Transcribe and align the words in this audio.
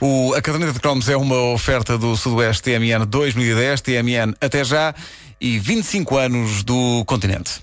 O, 0.00 0.32
a 0.34 0.40
caderneta 0.40 0.72
de 0.72 0.80
cromos 0.80 1.08
é 1.10 1.16
uma 1.16 1.52
oferta 1.52 1.98
do 1.98 2.16
Sudoeste 2.16 2.62
TMN 2.62 3.04
2010, 3.06 3.82
TMN 3.82 4.34
até 4.40 4.64
já 4.64 4.94
e 5.38 5.58
25 5.58 6.16
anos 6.16 6.62
do 6.62 7.04
continente. 7.04 7.60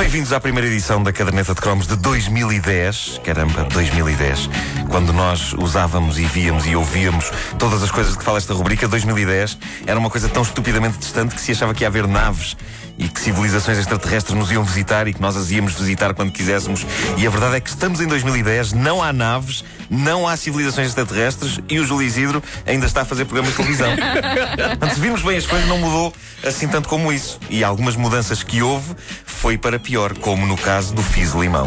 Bem-vindos 0.00 0.32
à 0.32 0.40
primeira 0.40 0.66
edição 0.66 1.02
da 1.02 1.12
Caderneta 1.12 1.54
de 1.54 1.60
Cromos 1.60 1.86
de 1.86 1.94
2010. 1.94 3.20
Caramba, 3.22 3.64
2010. 3.64 4.48
Quando 4.88 5.12
nós 5.12 5.52
usávamos 5.52 6.18
e 6.18 6.24
víamos 6.24 6.66
e 6.66 6.74
ouvíamos 6.74 7.30
todas 7.58 7.82
as 7.82 7.90
coisas 7.90 8.14
de 8.14 8.18
que 8.18 8.24
fala 8.24 8.38
esta 8.38 8.54
rubrica, 8.54 8.88
2010 8.88 9.58
era 9.86 9.98
uma 9.98 10.08
coisa 10.08 10.26
tão 10.30 10.42
estupidamente 10.42 10.96
distante 10.96 11.34
que 11.34 11.40
se 11.42 11.52
achava 11.52 11.74
que 11.74 11.84
ia 11.84 11.88
haver 11.88 12.08
naves 12.08 12.56
e 13.00 13.08
que 13.08 13.18
civilizações 13.18 13.78
extraterrestres 13.78 14.36
nos 14.36 14.52
iam 14.52 14.62
visitar 14.62 15.08
e 15.08 15.14
que 15.14 15.20
nós 15.20 15.34
as 15.34 15.50
íamos 15.50 15.72
visitar 15.72 16.12
quando 16.12 16.30
quiséssemos. 16.30 16.86
E 17.16 17.26
a 17.26 17.30
verdade 17.30 17.56
é 17.56 17.60
que 17.60 17.70
estamos 17.70 18.00
em 18.00 18.06
2010, 18.06 18.74
não 18.74 19.02
há 19.02 19.10
naves, 19.10 19.64
não 19.88 20.28
há 20.28 20.36
civilizações 20.36 20.88
extraterrestres 20.88 21.58
e 21.68 21.80
o 21.80 21.84
Júlio 21.84 22.06
Isidro 22.06 22.42
ainda 22.66 22.84
está 22.84 23.00
a 23.00 23.04
fazer 23.06 23.24
programas 23.24 23.52
de 23.52 23.56
televisão. 23.56 23.90
Portanto, 24.68 24.94
se 24.94 25.00
vimos 25.00 25.22
bem 25.22 25.38
as 25.38 25.46
coisas, 25.46 25.66
não 25.66 25.78
mudou 25.78 26.12
assim 26.44 26.68
tanto 26.68 26.88
como 26.88 27.10
isso. 27.10 27.40
E 27.48 27.64
algumas 27.64 27.96
mudanças 27.96 28.42
que 28.42 28.62
houve 28.62 28.94
foi 29.24 29.56
para 29.56 29.78
pior, 29.78 30.12
como 30.18 30.46
no 30.46 30.56
caso 30.56 30.94
do 30.94 31.02
Fizz 31.02 31.32
Limão. 31.32 31.66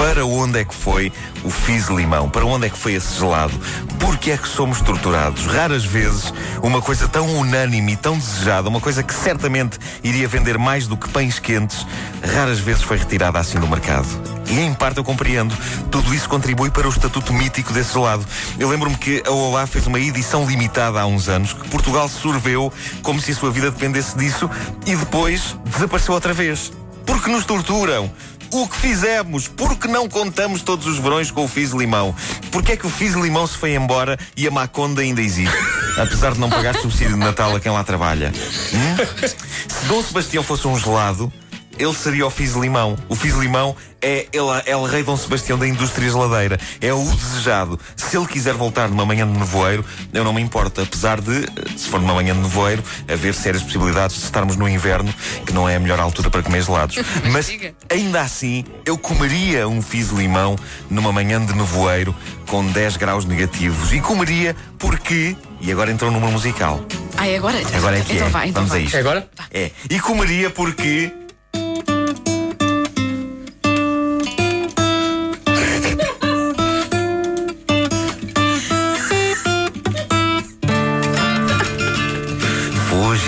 Para 0.00 0.24
onde 0.24 0.58
é 0.58 0.64
que 0.64 0.74
foi 0.74 1.12
o 1.44 1.50
Fizz 1.50 1.88
Limão? 1.88 2.30
Para 2.30 2.46
onde 2.46 2.66
é 2.66 2.70
que 2.70 2.78
foi 2.78 2.94
esse 2.94 3.18
gelado? 3.18 3.52
Por 3.98 4.16
que 4.16 4.30
é 4.30 4.38
que 4.38 4.48
somos 4.48 4.80
torturados? 4.80 5.44
Raras 5.44 5.84
vezes 5.84 6.32
uma 6.62 6.80
coisa 6.80 7.06
tão 7.06 7.26
unânime 7.36 7.92
e 7.92 7.96
tão 7.98 8.16
desejada, 8.16 8.70
uma 8.70 8.80
coisa 8.80 9.02
que 9.02 9.12
certamente 9.12 9.78
iria 10.02 10.26
vender 10.26 10.56
mais 10.56 10.86
do 10.86 10.96
que 10.96 11.06
pães 11.10 11.38
quentes, 11.38 11.86
raras 12.34 12.58
vezes 12.58 12.82
foi 12.82 12.96
retirada 12.96 13.38
assim 13.38 13.60
do 13.60 13.68
mercado. 13.68 14.08
E 14.48 14.58
em 14.58 14.72
parte 14.72 14.96
eu 14.96 15.04
compreendo. 15.04 15.54
Tudo 15.90 16.14
isso 16.14 16.30
contribui 16.30 16.70
para 16.70 16.88
o 16.88 16.90
estatuto 16.90 17.34
mítico 17.34 17.74
desse 17.74 17.92
gelado. 17.92 18.24
Eu 18.58 18.70
lembro-me 18.70 18.96
que 18.96 19.22
a 19.26 19.30
Olá 19.30 19.66
fez 19.66 19.86
uma 19.86 20.00
edição 20.00 20.48
limitada 20.48 20.98
há 20.98 21.04
uns 21.04 21.28
anos 21.28 21.52
que 21.52 21.68
Portugal 21.68 22.08
sorveu 22.08 22.72
como 23.02 23.20
se 23.20 23.32
a 23.32 23.34
sua 23.34 23.50
vida 23.50 23.70
dependesse 23.70 24.16
disso 24.16 24.48
e 24.86 24.96
depois 24.96 25.54
desapareceu 25.66 26.14
outra 26.14 26.32
vez. 26.32 26.72
Porque 27.04 27.30
nos 27.30 27.44
torturam. 27.44 28.10
O 28.52 28.66
que 28.66 28.76
fizemos? 28.76 29.46
Por 29.46 29.76
que 29.76 29.86
não 29.86 30.08
contamos 30.08 30.62
todos 30.62 30.86
os 30.86 30.98
verões 30.98 31.30
com 31.30 31.44
o 31.44 31.48
Fiz 31.48 31.70
Limão? 31.70 32.14
Porquê 32.50 32.72
é 32.72 32.76
que 32.76 32.86
o 32.86 32.90
Fiz 32.90 33.14
Limão 33.14 33.46
se 33.46 33.56
foi 33.56 33.74
embora 33.74 34.18
e 34.36 34.46
a 34.46 34.50
Maconda 34.50 35.02
ainda 35.02 35.22
existe? 35.22 35.56
Apesar 35.96 36.32
de 36.32 36.40
não 36.40 36.50
pagar 36.50 36.74
subsídio 36.76 37.14
de 37.14 37.18
Natal 37.18 37.54
a 37.54 37.60
quem 37.60 37.70
lá 37.70 37.84
trabalha. 37.84 38.32
Hum? 38.74 39.28
Se 39.68 39.84
Dom 39.86 40.02
Sebastião 40.02 40.42
fosse 40.42 40.66
um 40.66 40.76
gelado, 40.76 41.32
ele 41.80 41.94
seria 41.94 42.26
o 42.26 42.30
Fiz 42.30 42.52
Limão. 42.52 42.96
O 43.08 43.14
Fiz 43.14 43.34
Limão 43.34 43.74
é 44.02 44.26
ele, 44.32 44.62
é 44.66 44.76
o 44.76 44.84
rei 44.84 45.02
Dom 45.02 45.16
Sebastião 45.16 45.58
da 45.58 45.66
indústria 45.66 46.08
geladeira. 46.10 46.60
É 46.78 46.92
o 46.92 47.02
desejado. 47.02 47.80
Se 47.96 48.18
ele 48.18 48.26
quiser 48.26 48.52
voltar 48.52 48.88
numa 48.88 49.06
manhã 49.06 49.26
de 49.26 49.38
nevoeiro, 49.38 49.82
eu 50.12 50.22
não 50.22 50.32
me 50.34 50.42
importo. 50.42 50.82
Apesar 50.82 51.22
de, 51.22 51.46
se 51.76 51.88
for 51.88 51.98
numa 51.98 52.14
manhã 52.14 52.34
de 52.34 52.40
nevoeiro, 52.40 52.84
haver 53.10 53.34
sérias 53.34 53.62
possibilidades 53.62 54.16
de 54.16 54.24
estarmos 54.24 54.56
no 54.56 54.68
inverno, 54.68 55.12
que 55.46 55.54
não 55.54 55.66
é 55.66 55.76
a 55.76 55.80
melhor 55.80 55.98
altura 55.98 56.28
para 56.28 56.42
comer 56.42 56.62
gelados. 56.62 56.96
Mas 57.32 57.50
ainda 57.88 58.20
assim, 58.20 58.64
eu 58.84 58.98
comeria 58.98 59.66
um 59.66 59.80
Fiz 59.80 60.10
Limão 60.10 60.56
numa 60.90 61.12
manhã 61.12 61.42
de 61.44 61.54
nevoeiro 61.54 62.14
com 62.46 62.66
10 62.66 62.98
graus 62.98 63.24
negativos. 63.24 63.90
E 63.90 64.00
comeria 64.00 64.54
porque. 64.78 65.34
E 65.62 65.72
agora 65.72 65.90
entrou 65.90 66.10
numa 66.10 66.30
musical. 66.30 66.84
Ah, 67.16 67.26
é 67.26 67.36
agora? 67.36 67.58
Agora 67.74 67.98
é 67.98 68.00
que 68.00 68.14
então 68.14 68.26
é. 68.26 68.30
Vai, 68.30 68.48
então 68.48 68.62
Vamos 68.66 68.70
vai. 68.70 68.80
a 68.80 68.82
isto. 68.82 68.96
É 68.96 69.00
agora? 69.00 69.28
É. 69.50 69.70
E 69.88 70.00
comeria 70.00 70.50
porque. 70.50 71.12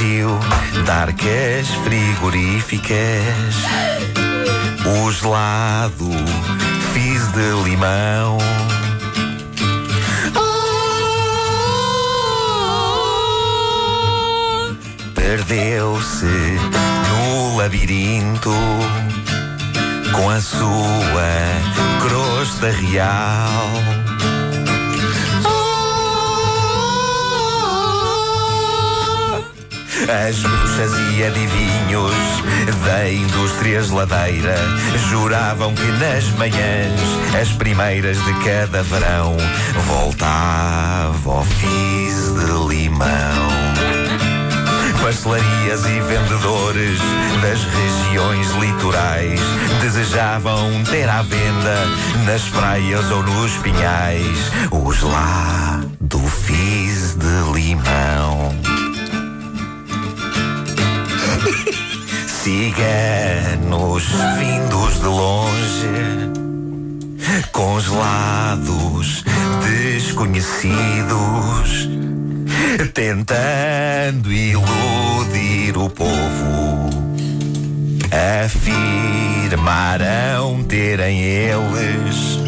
Fugiu 0.03 0.37
de 0.85 0.91
arcas 0.91 1.69
frigoríficas 1.85 3.55
O 4.85 5.13
gelado 5.13 6.11
fiz 6.93 7.29
de 7.29 7.63
limão 7.63 8.37
Perdeu-se 15.15 16.27
no 16.27 17.57
labirinto 17.59 18.51
com 20.13 20.31
a 20.31 20.41
sua 20.41 21.31
crosta 22.01 22.71
real. 22.73 23.71
As 30.09 30.37
bruxas 30.39 30.93
e 31.15 31.25
adivinhos 31.25 32.13
da 32.85 33.11
indústria 33.11 33.83
geladeira 33.83 34.57
juravam 35.09 35.75
que 35.75 35.87
nas 35.93 36.25
manhãs, 36.33 37.01
as 37.41 37.53
primeiras 37.53 38.17
de 38.25 38.35
cada 38.45 38.83
verão, 38.83 39.37
voltava 39.87 41.31
o 41.31 41.45
fiz 41.45 42.35
de 42.35 42.69
limão. 42.69 43.63
Pastelarias 45.01 45.85
e 45.85 46.01
vendedores 46.01 46.99
das 47.43 47.65
regiões 47.65 48.51
litorais 48.53 49.41
desejavam 49.81 50.83
ter 50.91 51.09
à 51.09 51.23
venda 51.23 51.87
nas 52.25 52.43
praias 52.49 53.11
ou 53.11 53.23
nos 53.23 53.53
pinhais 53.59 54.53
o 54.71 54.93
gelado 54.93 56.19
fiz 56.45 57.15
de 57.15 57.53
limão. 57.53 58.42
Ciganos 62.83 64.03
vindos 64.39 64.99
de 64.99 65.07
longe, 65.07 65.87
congelados, 67.53 69.25
desconhecidos, 69.63 71.89
tentando 72.93 74.33
iludir 74.33 75.77
o 75.77 75.89
povo. 75.89 76.91
Afirmaram 78.45 79.55
terem 80.65 81.23
eles 81.23 82.41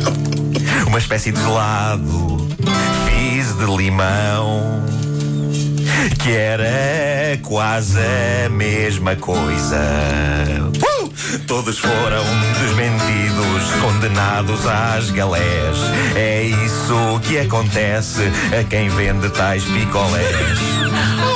uma 0.88 0.98
espécie 0.98 1.30
de 1.30 1.40
gelado, 1.40 2.48
fiz 3.06 3.56
de 3.56 3.66
limão 3.76 4.82
que 6.18 6.32
era 6.32 7.38
quase 7.42 7.98
a 8.46 8.48
mesma 8.48 9.16
coisa. 9.16 9.76
Uh! 10.76 11.12
Todos 11.46 11.78
foram 11.78 12.24
desmentidos, 12.60 13.70
condenados 13.80 14.66
às 14.66 15.10
galés. 15.10 15.78
É 16.14 16.42
isso 16.42 17.20
que 17.22 17.38
acontece 17.38 18.22
a 18.58 18.64
quem 18.64 18.88
vende 18.88 19.28
tais 19.30 19.64
picolés. 19.64 20.58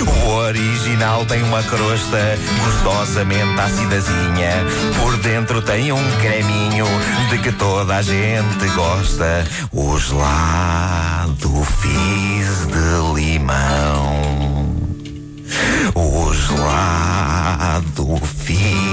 O 0.00 0.28
original 0.30 1.26
tem 1.26 1.42
uma 1.42 1.62
crosta 1.62 2.38
gostosamente 2.64 3.60
acidazinha. 3.60 4.64
Por 5.00 5.16
dentro 5.18 5.60
tem 5.60 5.92
um 5.92 6.10
creminho 6.20 6.86
de 7.28 7.38
que 7.38 7.52
toda 7.52 7.96
a 7.96 8.02
gente 8.02 8.66
gosta. 8.74 9.44
O 9.70 9.98
gelado 9.98 11.66
fiz 11.80 12.66
de 12.66 13.14
limão. 13.14 14.72
O 15.94 16.32
gelado 16.32 18.20
fiz 18.44 18.91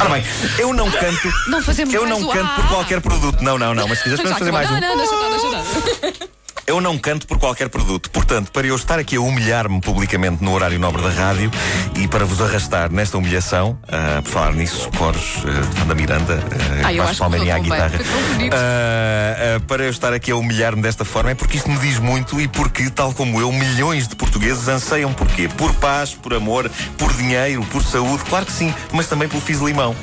Ora 0.00 0.10
bem, 0.10 0.24
eu 0.58 0.72
não 0.72 0.90
canto. 0.90 1.32
Não 1.48 1.62
fazemos 1.62 1.94
Eu 1.94 2.06
mais 2.06 2.18
não 2.20 2.28
o 2.28 2.32
canto 2.32 2.54
por 2.54 2.64
ah. 2.64 2.68
qualquer 2.68 3.00
produto. 3.00 3.42
Não, 3.42 3.58
não, 3.58 3.74
não. 3.74 3.88
Mas 3.88 3.98
se 3.98 4.04
quiseres, 4.04 4.20
podemos 4.22 4.38
fazer 4.38 4.52
mais 4.52 4.70
um. 4.70 4.80
Não, 4.80 4.80
não, 4.80 4.96
deixa 4.96 5.14
estar, 5.14 5.28
deixa 5.30 6.10
estar. 6.10 6.28
Eu 6.66 6.80
não 6.80 6.98
canto 6.98 7.28
por 7.28 7.38
qualquer 7.38 7.68
produto. 7.68 8.10
Portanto, 8.10 8.50
para 8.50 8.66
eu 8.66 8.74
estar 8.74 8.98
aqui 8.98 9.14
a 9.14 9.20
humilhar-me 9.20 9.80
publicamente 9.80 10.42
no 10.42 10.52
horário 10.52 10.80
nobre 10.80 11.00
da 11.00 11.10
rádio 11.10 11.48
e 11.94 12.08
para 12.08 12.24
vos 12.24 12.40
arrastar 12.40 12.90
nesta 12.90 13.16
humilhação, 13.16 13.78
uh, 13.84 14.20
por 14.22 14.32
falar 14.32 14.52
nisso, 14.52 14.90
coros 14.98 15.44
uh, 15.44 15.66
de 15.68 15.78
Fanda 15.78 15.94
Miranda, 15.94 16.34
uh, 16.34 16.86
ah, 16.86 16.92
eu 16.92 17.04
acho 17.04 17.28
que 17.30 17.50
à 17.50 17.58
guitarra. 17.60 18.00
Uh, 18.00 19.56
uh, 19.56 19.60
para 19.60 19.84
eu 19.84 19.90
estar 19.90 20.12
aqui 20.12 20.32
a 20.32 20.36
humilhar-me 20.36 20.82
desta 20.82 21.04
forma 21.04 21.30
é 21.30 21.34
porque 21.36 21.56
isto 21.56 21.70
me 21.70 21.78
diz 21.78 22.00
muito 22.00 22.40
e 22.40 22.48
porque, 22.48 22.90
tal 22.90 23.14
como 23.14 23.40
eu, 23.40 23.52
milhões 23.52 24.08
de 24.08 24.16
portugueses 24.16 24.66
anseiam 24.66 25.12
por 25.12 25.28
quê? 25.28 25.48
Por 25.48 25.72
paz, 25.74 26.14
por 26.14 26.34
amor, 26.34 26.68
por 26.98 27.12
dinheiro, 27.12 27.64
por 27.66 27.84
saúde, 27.84 28.24
claro 28.24 28.44
que 28.44 28.52
sim, 28.52 28.74
mas 28.92 29.06
também 29.06 29.28
pelo 29.28 29.40
fiz 29.40 29.60
limão. 29.60 29.94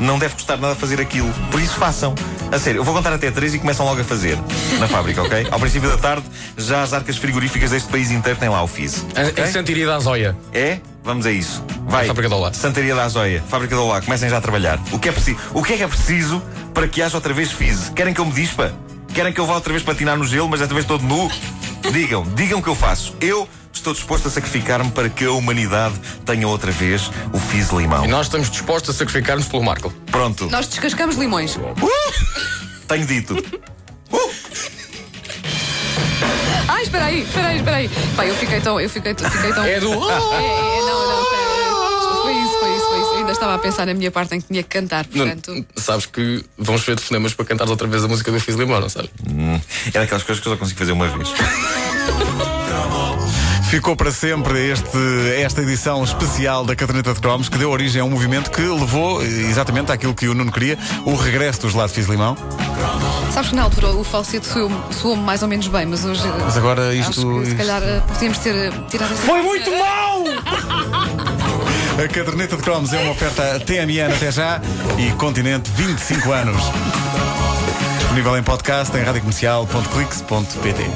Não 0.00 0.18
deve 0.18 0.34
custar 0.34 0.58
nada 0.58 0.74
fazer 0.74 1.00
aquilo. 1.00 1.32
Por 1.50 1.60
isso 1.60 1.74
façam. 1.74 2.14
A 2.52 2.58
sério, 2.58 2.80
eu 2.80 2.84
vou 2.84 2.94
contar 2.94 3.12
até 3.12 3.30
três 3.30 3.54
e 3.54 3.58
começam 3.58 3.84
logo 3.84 4.00
a 4.00 4.04
fazer 4.04 4.38
na 4.78 4.86
fábrica, 4.86 5.22
ok? 5.22 5.48
Ao 5.50 5.58
princípio 5.58 5.88
da 5.90 5.96
tarde, 5.96 6.24
já 6.56 6.82
as 6.82 6.92
arcas 6.92 7.16
frigoríficas 7.16 7.70
deste 7.70 7.88
país 7.88 8.10
inteiro 8.10 8.38
têm 8.38 8.48
lá 8.48 8.62
o 8.62 8.66
FIS. 8.66 9.04
Okay? 9.10 9.44
Em 9.44 9.46
Santiria 9.48 9.86
da 9.86 9.96
Azóia. 9.96 10.36
É? 10.52 10.78
Vamos 11.02 11.26
a 11.26 11.32
isso. 11.32 11.64
Vai. 11.86 12.06
fábrica 12.06 12.28
do 12.28 12.36
Olá. 12.36 12.52
Santaria 12.52 12.94
da 12.94 13.04
Azóia. 13.04 13.42
Fábrica 13.48 13.74
do 13.74 13.82
Olá. 13.82 14.00
Comecem 14.00 14.28
já 14.28 14.38
a 14.38 14.40
trabalhar. 14.40 14.80
O 14.90 14.98
que, 14.98 15.08
é 15.08 15.12
preciso, 15.12 15.38
o 15.52 15.62
que 15.62 15.74
é 15.74 15.76
que 15.76 15.82
é 15.82 15.88
preciso 15.88 16.42
para 16.72 16.88
que 16.88 17.02
haja 17.02 17.16
outra 17.16 17.34
vez 17.34 17.52
FIS? 17.52 17.90
Querem 17.94 18.14
que 18.14 18.20
eu 18.20 18.24
me 18.24 18.32
dispa? 18.32 18.72
Querem 19.12 19.32
que 19.32 19.40
eu 19.40 19.46
vá 19.46 19.54
outra 19.54 19.72
vez 19.72 19.84
patinar 19.84 20.16
no 20.16 20.26
gelo, 20.26 20.48
mas 20.48 20.60
desta 20.60 20.74
vez 20.74 20.86
todo 20.86 21.04
nu? 21.04 21.30
Digam, 21.92 22.26
digam 22.34 22.58
o 22.58 22.62
que 22.62 22.68
eu 22.68 22.74
faço. 22.74 23.14
Eu 23.20 23.48
estou 23.74 23.92
disposto 23.92 24.28
a 24.28 24.30
sacrificar-me 24.30 24.90
para 24.90 25.08
que 25.08 25.24
a 25.24 25.32
humanidade 25.32 25.94
tenha 26.24 26.46
outra 26.48 26.70
vez 26.70 27.10
o 27.32 27.38
Fizz 27.38 27.70
limão. 27.70 28.04
E 28.04 28.08
nós 28.08 28.26
estamos 28.26 28.50
dispostos 28.50 28.94
a 28.94 28.98
sacrificar-nos 28.98 29.46
pelo 29.46 29.62
Marco. 29.62 29.90
Pronto. 30.10 30.48
Nós 30.50 30.66
descascamos 30.66 31.16
limões. 31.16 31.56
Uh! 31.56 31.74
Tenho 32.88 33.06
dito. 33.06 33.34
Uh! 34.12 34.30
Ai, 36.68 36.82
espera 36.82 37.04
aí, 37.06 37.22
espera 37.22 37.48
aí, 37.48 37.56
espera 37.58 37.76
aí. 37.76 37.90
Pai, 38.16 38.30
eu 38.30 38.34
fiquei 38.36 38.60
tão. 38.60 38.80
Eu 38.80 38.88
fiquei, 38.88 39.14
fiquei 39.14 39.52
tão. 39.52 39.64
É 39.66 39.80
do. 39.80 39.88
É, 39.88 39.92
é, 39.92 40.80
não, 40.80 41.06
não, 41.08 41.22
espera. 41.22 41.44
Foi 42.22 42.32
isso, 42.32 42.58
foi 42.58 42.76
isso, 42.76 42.86
foi 42.86 43.00
isso. 43.00 43.10
Eu 43.10 43.18
ainda 43.18 43.32
estava 43.32 43.54
a 43.54 43.58
pensar 43.58 43.86
na 43.86 43.94
minha 43.94 44.10
parte 44.10 44.34
em 44.34 44.40
que 44.40 44.46
tinha 44.46 44.62
que 44.62 44.68
cantar, 44.68 45.04
portanto. 45.06 45.52
Não, 45.52 45.64
sabes 45.76 46.06
que 46.06 46.44
vamos 46.56 46.82
ver 46.82 46.96
telefonemas 46.96 47.34
para 47.34 47.44
cantar 47.44 47.68
outra 47.68 47.86
vez 47.86 48.04
a 48.04 48.08
música 48.08 48.32
do 48.32 48.40
Fiz 48.40 48.54
Limão, 48.54 48.80
não 48.80 48.88
sabes? 48.88 49.10
Hum, 49.28 49.60
é 49.88 49.98
daquelas 49.98 50.22
coisas 50.22 50.42
que 50.42 50.48
eu 50.48 50.52
só 50.52 50.58
consigo 50.58 50.78
fazer 50.78 50.92
uma 50.92 51.08
vez. 51.08 51.28
Ficou 53.74 53.96
para 53.96 54.12
sempre 54.12 54.70
este, 54.70 54.96
esta 55.42 55.60
edição 55.60 56.04
especial 56.04 56.64
da 56.64 56.76
Caderneta 56.76 57.12
de 57.12 57.18
Cromos 57.18 57.48
que 57.48 57.58
deu 57.58 57.72
origem 57.72 58.00
a 58.00 58.04
um 58.04 58.10
movimento 58.10 58.48
que 58.48 58.60
levou 58.60 59.20
exatamente 59.20 59.90
àquilo 59.90 60.14
que 60.14 60.28
o 60.28 60.34
Nuno 60.34 60.52
queria, 60.52 60.78
o 61.04 61.16
regresso 61.16 61.62
dos 61.62 61.74
Lados 61.74 61.92
Fiz 61.92 62.06
Limão. 62.06 62.36
Sabes 63.32 63.50
que 63.50 63.56
na 63.56 63.64
altura 63.64 63.88
o 63.88 64.04
falsete 64.04 64.46
soou-me 64.46 65.22
mais 65.24 65.42
ou 65.42 65.48
menos 65.48 65.66
bem, 65.66 65.86
mas 65.86 66.04
hoje. 66.04 66.22
Mas 66.44 66.56
agora 66.56 66.94
isto. 66.94 67.28
Acho 67.28 67.40
que, 67.40 67.46
se 67.46 67.56
calhar 67.56 67.82
eh, 67.82 68.00
podíamos 68.06 68.38
ter 68.38 68.54
eh, 68.54 68.70
tirado. 68.88 69.12
Foi 69.16 69.42
muito 69.42 69.68
mal! 69.72 70.22
A 72.04 72.08
caderneta 72.08 72.56
de 72.56 72.62
cromos 72.62 72.92
é 72.92 72.98
uma 73.00 73.10
oferta 73.10 73.58
TMN 73.58 74.14
até 74.14 74.30
já 74.30 74.60
e 74.96 75.10
Continente 75.16 75.68
25 75.72 76.30
anos. 76.30 76.62
Disponível 77.98 78.38
em 78.38 78.42
podcast 78.44 78.96
em 78.96 79.02
radiocomercial.clix.pt. 79.02 80.90